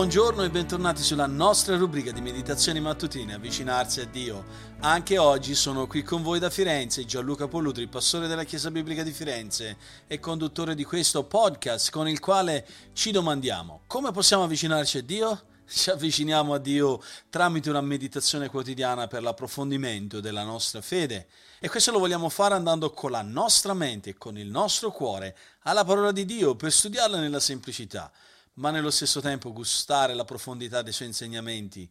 Buongiorno 0.00 0.44
e 0.44 0.50
bentornati 0.50 1.02
sulla 1.02 1.26
nostra 1.26 1.76
rubrica 1.76 2.10
di 2.10 2.22
meditazioni 2.22 2.80
mattutine 2.80 3.34
Avvicinarsi 3.34 4.00
a 4.00 4.06
Dio. 4.06 4.46
Anche 4.80 5.18
oggi 5.18 5.54
sono 5.54 5.86
qui 5.86 6.02
con 6.02 6.22
voi 6.22 6.38
da 6.38 6.48
Firenze 6.48 7.04
Gianluca 7.04 7.48
Pollutri, 7.48 7.86
pastore 7.86 8.26
della 8.26 8.44
Chiesa 8.44 8.70
Biblica 8.70 9.02
di 9.02 9.12
Firenze 9.12 9.76
e 10.06 10.18
conduttore 10.18 10.74
di 10.74 10.84
questo 10.84 11.24
podcast 11.24 11.90
con 11.90 12.08
il 12.08 12.18
quale 12.18 12.66
ci 12.94 13.10
domandiamo 13.10 13.82
come 13.86 14.10
possiamo 14.10 14.44
avvicinarci 14.44 14.96
a 14.96 15.02
Dio? 15.02 15.42
Ci 15.70 15.90
avviciniamo 15.90 16.54
a 16.54 16.58
Dio 16.58 17.00
tramite 17.28 17.68
una 17.68 17.82
meditazione 17.82 18.48
quotidiana 18.48 19.06
per 19.06 19.22
l'approfondimento 19.22 20.20
della 20.20 20.44
nostra 20.44 20.80
fede 20.80 21.28
e 21.60 21.68
questo 21.68 21.92
lo 21.92 21.98
vogliamo 21.98 22.30
fare 22.30 22.54
andando 22.54 22.90
con 22.90 23.10
la 23.10 23.22
nostra 23.22 23.74
mente 23.74 24.10
e 24.10 24.16
con 24.16 24.38
il 24.38 24.48
nostro 24.48 24.90
cuore 24.90 25.36
alla 25.64 25.84
parola 25.84 26.10
di 26.10 26.24
Dio 26.24 26.56
per 26.56 26.72
studiarla 26.72 27.20
nella 27.20 27.38
semplicità 27.38 28.10
ma 28.54 28.70
nello 28.70 28.90
stesso 28.90 29.20
tempo 29.20 29.52
gustare 29.52 30.14
la 30.14 30.24
profondità 30.24 30.82
dei 30.82 30.92
suoi 30.92 31.08
insegnamenti 31.08 31.88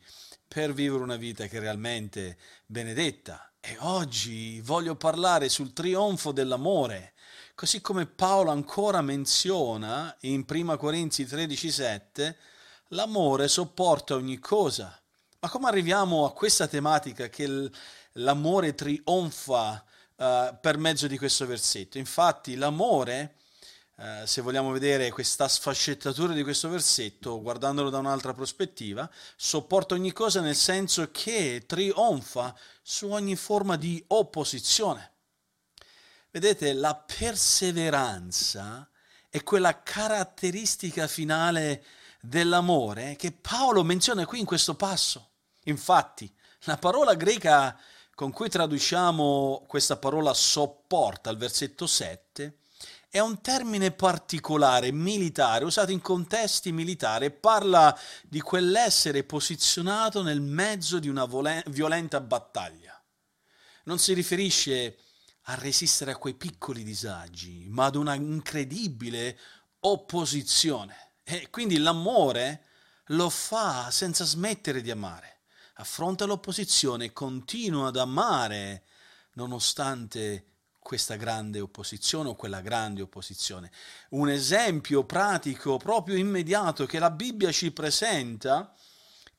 per 0.47 0.73
vivere 0.73 1.03
una 1.03 1.15
vita 1.15 1.47
che 1.47 1.57
è 1.57 1.59
realmente 1.59 2.37
benedetta. 2.65 3.51
E 3.59 3.77
oggi 3.81 4.61
voglio 4.61 4.95
parlare 4.95 5.49
sul 5.49 5.73
trionfo 5.73 6.31
dell'amore, 6.31 7.13
così 7.55 7.81
come 7.81 8.05
Paolo 8.05 8.51
ancora 8.51 9.01
menziona 9.01 10.15
in 10.21 10.45
1 10.47 10.77
Corinzi 10.77 11.25
13:7, 11.25 12.35
l'amore 12.89 13.47
sopporta 13.47 14.15
ogni 14.15 14.39
cosa. 14.39 14.99
Ma 15.41 15.49
come 15.49 15.67
arriviamo 15.67 16.25
a 16.25 16.33
questa 16.33 16.67
tematica 16.67 17.29
che 17.29 17.69
l'amore 18.13 18.75
trionfa 18.75 19.83
uh, 20.15 20.57
per 20.59 20.77
mezzo 20.77 21.07
di 21.07 21.17
questo 21.17 21.45
versetto? 21.45 21.97
Infatti 21.97 22.55
l'amore 22.55 23.35
eh, 24.01 24.25
se 24.25 24.39
vogliamo 24.39 24.71
vedere 24.71 25.11
questa 25.11 25.49
sfaccettatura 25.49 26.31
di 26.31 26.43
questo 26.43 26.69
versetto, 26.69 27.41
guardandolo 27.41 27.89
da 27.89 27.97
un'altra 27.97 28.33
prospettiva, 28.33 29.09
sopporta 29.35 29.93
ogni 29.93 30.13
cosa 30.13 30.39
nel 30.39 30.55
senso 30.55 31.09
che 31.11 31.65
trionfa 31.67 32.55
su 32.81 33.09
ogni 33.09 33.35
forma 33.35 33.75
di 33.75 34.01
opposizione. 34.07 35.11
Vedete, 36.31 36.71
la 36.71 36.95
perseveranza 36.95 38.89
è 39.29 39.43
quella 39.43 39.83
caratteristica 39.83 41.07
finale 41.07 41.83
dell'amore 42.21 43.17
che 43.17 43.33
Paolo 43.33 43.83
menziona 43.83 44.25
qui 44.25 44.39
in 44.39 44.45
questo 44.45 44.75
passo. 44.75 45.31
Infatti, 45.63 46.33
la 46.61 46.77
parola 46.77 47.15
greca 47.15 47.77
con 48.15 48.31
cui 48.31 48.47
traduciamo 48.47 49.65
questa 49.67 49.97
parola 49.97 50.33
sopporta 50.33 51.29
al 51.29 51.37
versetto 51.37 51.85
7 51.85 52.58
è 53.11 53.19
un 53.19 53.41
termine 53.41 53.91
particolare, 53.91 54.91
militare, 54.91 55.65
usato 55.65 55.91
in 55.91 55.99
contesti 55.99 56.71
militari 56.71 57.31
parla 57.31 57.97
di 58.23 58.39
quell'essere 58.39 59.23
posizionato 59.23 60.21
nel 60.21 60.41
mezzo 60.41 60.99
di 60.99 61.09
una 61.09 61.27
violenta 61.65 62.21
battaglia. 62.21 63.03
Non 63.85 63.97
si 63.97 64.13
riferisce 64.13 64.99
a 65.43 65.55
resistere 65.55 66.11
a 66.11 66.17
quei 66.17 66.35
piccoli 66.35 66.83
disagi, 66.83 67.65
ma 67.69 67.85
ad 67.85 67.95
una 67.95 68.13
incredibile 68.13 69.39
opposizione. 69.79 71.13
E 71.23 71.49
quindi 71.49 71.77
l'amore 71.77 72.65
lo 73.05 73.29
fa 73.31 73.89
senza 73.89 74.23
smettere 74.23 74.81
di 74.81 74.91
amare. 74.91 75.41
Affronta 75.75 76.25
l'opposizione 76.25 77.11
continua 77.11 77.87
ad 77.87 77.97
amare 77.97 78.83
nonostante 79.33 80.48
questa 80.89 81.17
grande 81.17 81.59
opposizione 81.59 82.29
o 82.29 82.35
quella 82.35 82.61
grande 82.61 83.03
opposizione. 83.03 83.69
Un 84.09 84.27
esempio 84.27 85.03
pratico, 85.03 85.77
proprio 85.77 86.15
immediato, 86.17 86.87
che 86.87 86.97
la 86.97 87.11
Bibbia 87.11 87.51
ci 87.51 87.69
presenta 87.69 88.73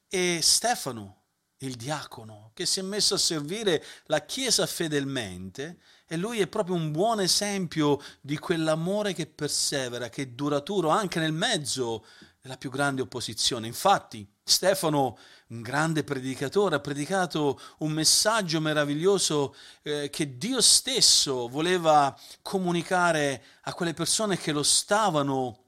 è 0.07 0.39
Stefano, 0.41 1.23
il 1.63 1.75
diacono, 1.75 2.53
che 2.55 2.67
si 2.67 2.79
è 2.79 2.85
messo 2.85 3.15
a 3.15 3.19
servire 3.19 3.85
la 4.05 4.25
Chiesa 4.25 4.65
fedelmente 4.65 5.81
e 6.07 6.17
lui 6.17 6.39
è 6.39 6.47
proprio 6.47 6.77
un 6.77 6.93
buon 6.93 7.19
esempio 7.21 8.01
di 8.21 8.39
quell'amore 8.39 9.13
che 9.13 9.27
persevera, 9.27 10.09
che 10.09 10.23
è 10.23 10.27
duraturo 10.27 10.91
anche 10.91 11.19
nel 11.19 11.33
mezzo 11.33 12.07
della 12.41 12.59
più 12.59 12.71
grande 12.71 13.03
opposizione. 13.03 13.67
Infatti, 13.67 14.25
Stefano, 14.51 15.17
un 15.49 15.63
grande 15.63 16.05
predicatore, 16.05 16.77
ha 16.77 16.81
predicato 16.81 17.59
un 17.79 17.93
messaggio 17.93 18.61
meraviglioso 18.61 19.55
eh, 19.83 20.11
che 20.11 20.37
Dio 20.37 20.61
stesso 20.61 21.49
voleva 21.49 22.15
comunicare 22.43 23.43
a 23.63 23.73
quelle 23.73 23.95
persone 23.95 24.37
che 24.37 24.53
lo 24.53 24.63
stavano 24.63 25.65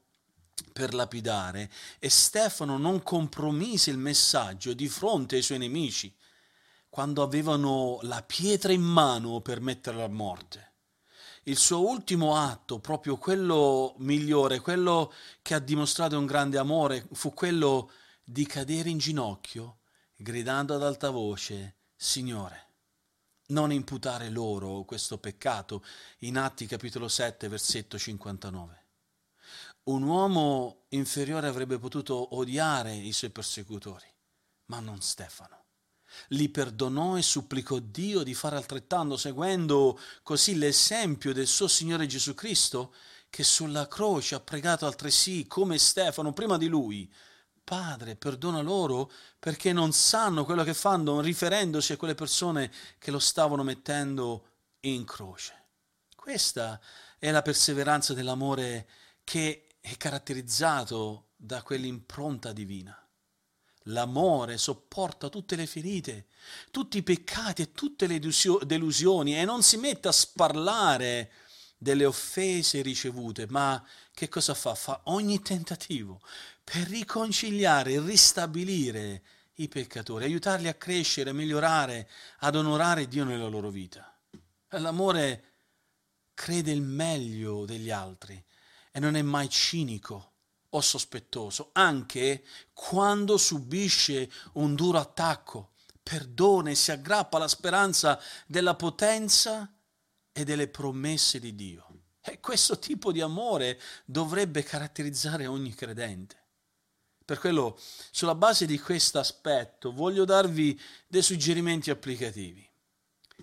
per 0.71 0.93
lapidare 0.93 1.69
e 1.99 2.09
Stefano 2.09 2.77
non 2.77 3.01
compromise 3.01 3.89
il 3.89 3.97
messaggio 3.97 4.73
di 4.73 4.87
fronte 4.87 5.35
ai 5.35 5.41
suoi 5.41 5.57
nemici 5.59 6.13
quando 6.89 7.23
avevano 7.23 7.97
la 8.03 8.21
pietra 8.21 8.71
in 8.71 8.83
mano 8.83 9.41
per 9.41 9.61
metterlo 9.61 10.03
a 10.03 10.09
morte. 10.09 10.73
Il 11.45 11.57
suo 11.57 11.85
ultimo 11.89 12.37
atto, 12.37 12.79
proprio 12.79 13.17
quello 13.17 13.95
migliore, 13.97 14.61
quello 14.61 15.11
che 15.41 15.55
ha 15.55 15.59
dimostrato 15.59 16.17
un 16.17 16.25
grande 16.25 16.57
amore, 16.57 17.07
fu 17.11 17.33
quello 17.33 17.91
di 18.23 18.45
cadere 18.45 18.89
in 18.89 18.97
ginocchio, 18.97 19.79
gridando 20.15 20.75
ad 20.75 20.83
alta 20.83 21.09
voce, 21.09 21.75
Signore, 21.95 22.67
non 23.47 23.71
imputare 23.71 24.29
loro 24.29 24.83
questo 24.83 25.17
peccato, 25.17 25.83
in 26.19 26.37
Atti 26.37 26.65
capitolo 26.65 27.07
7, 27.07 27.47
versetto 27.47 27.97
59. 27.97 28.81
Un 29.83 30.03
uomo 30.03 30.85
inferiore 30.89 31.47
avrebbe 31.47 31.77
potuto 31.77 32.35
odiare 32.35 32.95
i 32.95 33.11
suoi 33.11 33.31
persecutori, 33.31 34.07
ma 34.65 34.79
non 34.79 35.01
Stefano 35.01 35.63
li 36.29 36.49
perdonò 36.49 37.17
e 37.17 37.21
supplicò 37.21 37.79
Dio 37.79 38.23
di 38.23 38.33
fare 38.33 38.55
altrettanto, 38.55 39.17
seguendo 39.17 39.99
così 40.21 40.55
l'esempio 40.55 41.33
del 41.33 41.47
suo 41.47 41.67
Signore 41.67 42.05
Gesù 42.05 42.33
Cristo, 42.33 42.93
che 43.29 43.43
sulla 43.43 43.87
croce 43.87 44.35
ha 44.35 44.39
pregato 44.39 44.85
altresì, 44.85 45.47
come 45.47 45.77
Stefano, 45.77 46.33
prima 46.33 46.57
di 46.57 46.67
lui, 46.67 47.11
Padre, 47.63 48.15
perdona 48.15 48.61
loro 48.61 49.11
perché 49.39 49.71
non 49.71 49.93
sanno 49.93 50.43
quello 50.43 50.63
che 50.63 50.73
fanno, 50.73 51.21
riferendosi 51.21 51.93
a 51.93 51.97
quelle 51.97 52.15
persone 52.15 52.71
che 52.99 53.09
lo 53.09 53.19
stavano 53.19 53.63
mettendo 53.63 54.47
in 54.81 55.05
croce. 55.05 55.67
Questa 56.15 56.79
è 57.17 57.31
la 57.31 57.41
perseveranza 57.41 58.13
dell'amore 58.13 58.87
che 59.23 59.67
è 59.79 59.95
caratterizzato 59.95 61.29
da 61.35 61.61
quell'impronta 61.61 62.51
divina. 62.51 62.97
L'amore 63.87 64.57
sopporta 64.57 65.29
tutte 65.29 65.55
le 65.55 65.65
ferite, 65.65 66.27
tutti 66.71 66.97
i 66.97 67.03
peccati 67.03 67.61
e 67.61 67.71
tutte 67.73 68.07
le 68.07 68.19
delusioni 68.19 69.37
e 69.37 69.43
non 69.43 69.61
si 69.61 69.77
mette 69.77 70.07
a 70.07 70.13
sparlare 70.13 71.31
delle 71.83 72.05
offese 72.05 72.81
ricevute, 72.81 73.45
ma 73.49 73.85
che 74.11 74.27
cosa 74.29 74.55
fa? 74.55 74.73
Fa 74.73 75.01
ogni 75.05 75.41
tentativo 75.41 76.21
per 76.63 76.87
riconciliare 76.87 77.99
ristabilire 77.99 79.21
i 79.55 79.67
peccatori, 79.67 80.23
aiutarli 80.23 80.67
a 80.67 80.73
crescere, 80.73 81.33
migliorare, 81.33 82.09
ad 82.39 82.55
onorare 82.55 83.07
Dio 83.07 83.23
nella 83.23 83.47
loro 83.47 83.69
vita. 83.69 84.11
L'amore 84.69 85.51
crede 86.33 86.71
il 86.71 86.81
meglio 86.81 87.65
degli 87.65 87.91
altri 87.91 88.43
e 88.91 88.99
non 88.99 89.15
è 89.15 89.21
mai 89.21 89.49
cinico 89.49 90.31
o 90.69 90.81
sospettoso, 90.81 91.69
anche 91.73 92.43
quando 92.73 93.37
subisce 93.37 94.31
un 94.53 94.73
duro 94.73 94.97
attacco, 94.97 95.73
perdona 96.01 96.71
e 96.71 96.75
si 96.75 96.91
aggrappa 96.91 97.37
alla 97.37 97.47
speranza 97.47 98.19
della 98.47 98.75
potenza 98.75 99.72
e 100.33 100.43
delle 100.43 100.67
promesse 100.67 101.39
di 101.39 101.55
Dio. 101.55 101.87
E 102.19 102.39
questo 102.39 102.79
tipo 102.79 103.11
di 103.11 103.21
amore 103.21 103.79
dovrebbe 104.05 104.63
caratterizzare 104.63 105.45
ogni 105.45 105.73
credente. 105.73 106.41
Per 107.23 107.39
quello, 107.39 107.79
sulla 108.11 108.35
base 108.35 108.65
di 108.65 108.79
questo 108.79 109.19
aspetto, 109.19 109.93
voglio 109.93 110.25
darvi 110.25 110.79
dei 111.07 111.21
suggerimenti 111.21 111.89
applicativi. 111.89 112.69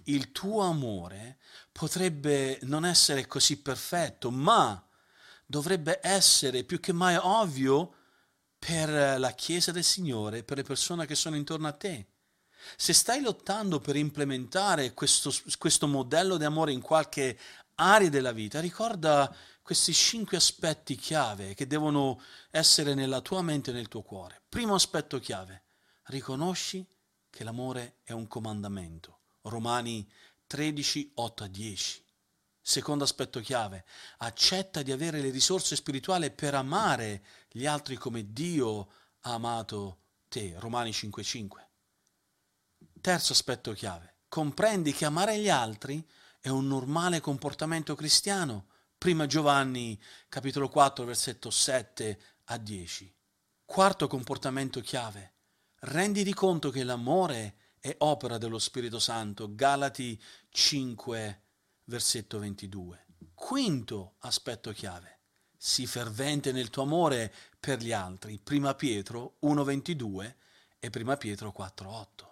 Il 0.04 0.32
tuo 0.32 0.62
amore 0.62 1.38
potrebbe 1.72 2.58
non 2.62 2.84
essere 2.84 3.26
così 3.26 3.60
perfetto, 3.60 4.30
ma 4.30 4.86
dovrebbe 5.46 6.00
essere 6.02 6.64
più 6.64 6.78
che 6.80 6.92
mai 6.92 7.16
ovvio 7.16 7.94
per 8.58 9.18
la 9.18 9.32
Chiesa 9.32 9.72
del 9.72 9.84
Signore, 9.84 10.44
per 10.44 10.58
le 10.58 10.62
persone 10.62 11.06
che 11.06 11.14
sono 11.14 11.36
intorno 11.36 11.66
a 11.66 11.72
te. 11.72 12.06
Se 12.76 12.92
stai 12.92 13.20
lottando 13.20 13.80
per 13.80 13.96
implementare 13.96 14.92
questo, 14.94 15.32
questo 15.58 15.86
modello 15.86 16.36
di 16.36 16.44
amore 16.44 16.72
in 16.72 16.80
qualche 16.80 17.38
area 17.76 18.08
della 18.08 18.32
vita, 18.32 18.60
ricorda 18.60 19.34
questi 19.62 19.92
cinque 19.92 20.36
aspetti 20.36 20.96
chiave 20.96 21.54
che 21.54 21.66
devono 21.66 22.20
essere 22.50 22.94
nella 22.94 23.20
tua 23.20 23.42
mente 23.42 23.70
e 23.70 23.74
nel 23.74 23.88
tuo 23.88 24.02
cuore. 24.02 24.42
Primo 24.48 24.74
aspetto 24.74 25.18
chiave, 25.18 25.64
riconosci 26.04 26.86
che 27.30 27.44
l'amore 27.44 27.98
è 28.02 28.12
un 28.12 28.26
comandamento. 28.26 29.20
Romani 29.42 30.06
13, 30.46 31.12
8 31.14 31.44
a 31.44 31.46
10. 31.46 32.04
Secondo 32.60 33.04
aspetto 33.04 33.40
chiave, 33.40 33.84
accetta 34.18 34.82
di 34.82 34.92
avere 34.92 35.20
le 35.20 35.30
risorse 35.30 35.76
spirituali 35.76 36.30
per 36.30 36.54
amare 36.54 37.24
gli 37.48 37.64
altri 37.66 37.96
come 37.96 38.32
Dio 38.32 38.90
ha 39.20 39.32
amato 39.34 39.98
te, 40.28 40.54
Romani 40.58 40.90
5:5. 40.90 41.69
Terzo 43.00 43.32
aspetto 43.32 43.72
chiave, 43.72 44.16
comprendi 44.28 44.92
che 44.92 45.06
amare 45.06 45.38
gli 45.38 45.48
altri 45.48 46.06
è 46.38 46.50
un 46.50 46.66
normale 46.66 47.20
comportamento 47.20 47.94
cristiano. 47.94 48.66
Prima 48.98 49.24
Giovanni 49.24 49.98
capitolo 50.28 50.68
4 50.68 51.06
versetto 51.06 51.48
7 51.48 52.20
a 52.44 52.58
10. 52.58 53.16
Quarto 53.64 54.06
comportamento 54.06 54.82
chiave, 54.82 55.32
renditi 55.78 56.34
conto 56.34 56.68
che 56.68 56.84
l'amore 56.84 57.56
è 57.78 57.94
opera 58.00 58.36
dello 58.36 58.58
Spirito 58.58 58.98
Santo. 58.98 59.54
Galati 59.54 60.22
5 60.50 61.42
versetto 61.84 62.38
22. 62.38 63.06
Quinto 63.32 64.16
aspetto 64.18 64.72
chiave, 64.72 65.20
sii 65.56 65.86
fervente 65.86 66.52
nel 66.52 66.68
tuo 66.68 66.82
amore 66.82 67.32
per 67.58 67.78
gli 67.80 67.92
altri. 67.92 68.38
Prima 68.38 68.74
Pietro 68.74 69.36
1:22 69.40 70.36
e 70.78 70.90
Prima 70.90 71.16
Pietro 71.16 71.50
4:8. 71.50 72.29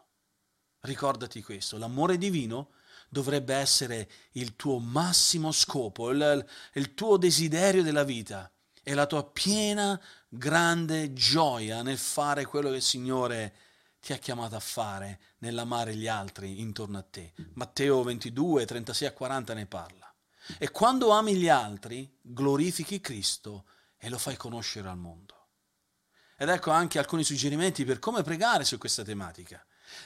Ricordati 0.80 1.42
questo, 1.42 1.76
l'amore 1.76 2.19
divino 2.19 2.70
dovrebbe 3.08 3.54
essere 3.54 4.08
il 4.32 4.54
tuo 4.54 4.78
massimo 4.78 5.50
scopo, 5.50 6.10
il, 6.10 6.46
il 6.75 6.94
tuo 6.94 7.16
desiderio 7.16 7.82
della 7.82 8.04
vita 8.04 8.50
e 8.82 8.94
la 8.94 9.06
tua 9.06 9.28
piena, 9.28 10.00
grande 10.28 11.12
gioia 11.12 11.82
nel 11.82 11.98
fare 11.98 12.44
quello 12.44 12.70
che 12.70 12.76
il 12.76 12.82
Signore 12.82 13.54
ti 14.00 14.12
ha 14.12 14.19
chiamato 14.19 14.54
a 14.54 14.60
fare, 14.60 15.20
nell'amare 15.38 15.94
gli 15.94 16.06
altri 16.06 16.60
intorno 16.60 16.98
a 16.98 17.02
te. 17.02 17.32
Matteo 17.54 18.02
22, 18.02 18.64
36 18.64 19.08
a 19.08 19.12
40 19.12 19.54
ne 19.54 19.66
parla. 19.66 20.14
E 20.58 20.70
quando 20.70 21.10
ami 21.10 21.34
gli 21.34 21.48
altri, 21.48 22.10
glorifichi 22.22 23.00
Cristo 23.00 23.64
e 23.98 24.08
lo 24.08 24.19
fai 24.19 24.36
conoscere 24.36 24.88
al 24.88 24.96
mondo. 24.96 25.34
Ed 26.36 26.48
ecco 26.48 26.70
anche 26.70 27.00
alcuni 27.00 27.24
suggerimenti 27.24 27.84
per 27.84 27.98
come 27.98 28.22
pregare 28.22 28.64
su 28.64 28.78
questa 28.78 29.02
tematica 29.02 29.62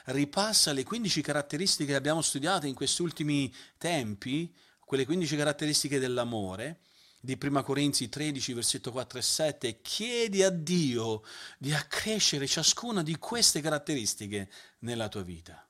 ripassa 0.07 0.73
le 0.73 0.85
15 0.85 1.21
caratteristiche 1.21 1.93
che 1.93 1.99
abbiamo 1.99 2.23
studiato 2.23 2.67
in 2.67 2.75
questi 2.75 3.03
ultimi 3.03 3.53
tempi, 3.79 4.55
quelle 4.85 5.05
15 5.05 5.37
caratteristiche 5.37 5.99
dell'amore, 5.99 6.81
di 7.21 7.39
1 7.41 7.63
Corinzi 7.63 8.09
13, 8.09 8.53
versetto 8.53 8.91
4 8.91 9.19
e 9.19 9.23
7, 9.23 9.81
chiedi 9.81 10.43
a 10.43 10.51
Dio 10.51 11.23
di 11.57 11.73
accrescere 11.73 12.49
ciascuna 12.49 13.03
di 13.03 13.17
queste 13.17 13.61
caratteristiche 13.61 14.51
nella 14.81 15.09
tua 15.09 15.23
vita. 15.23 15.65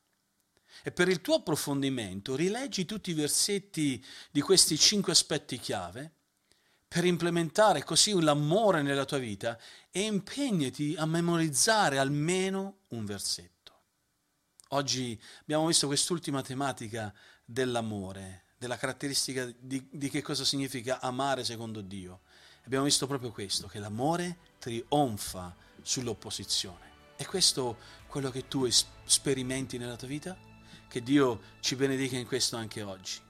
E 0.82 0.90
per 0.90 1.08
il 1.08 1.20
tuo 1.20 1.36
approfondimento 1.36 2.34
rileggi 2.34 2.86
tutti 2.86 3.10
i 3.10 3.14
versetti 3.14 4.02
di 4.30 4.40
questi 4.40 4.78
cinque 4.78 5.12
aspetti 5.12 5.58
chiave 5.58 6.12
per 6.88 7.04
implementare 7.04 7.84
così 7.84 8.18
l'amore 8.20 8.82
nella 8.82 9.04
tua 9.04 9.18
vita 9.18 9.58
e 9.90 10.00
impegnati 10.00 10.94
a 10.98 11.06
memorizzare 11.06 11.98
almeno 11.98 12.80
un 12.88 13.04
versetto. 13.04 13.61
Oggi 14.74 15.20
abbiamo 15.42 15.66
visto 15.66 15.86
quest'ultima 15.86 16.40
tematica 16.40 17.12
dell'amore, 17.44 18.44
della 18.56 18.78
caratteristica 18.78 19.44
di, 19.58 19.86
di, 19.90 20.08
che 20.08 20.22
cosa 20.22 20.46
significa 20.46 20.98
amare 21.00 21.44
secondo 21.44 21.82
Dio. 21.82 22.20
Abbiamo 22.64 22.84
visto 22.84 23.06
proprio 23.06 23.32
questo, 23.32 23.66
che 23.66 23.78
l'amore 23.78 24.38
trionfa 24.58 25.54
sull'opposizione. 25.82 26.90
È 27.16 27.26
questo 27.26 27.76
quello 28.06 28.30
che 28.30 28.48
tu 28.48 28.66
sperimenti 29.04 29.76
nella 29.76 29.96
tua 29.96 30.08
vita? 30.08 30.38
Che 30.88 31.02
Dio 31.02 31.40
ci 31.60 31.76
benedica 31.76 32.16
in 32.16 32.26
questo 32.26 32.56
anche 32.56 32.80
oggi. 32.80 33.20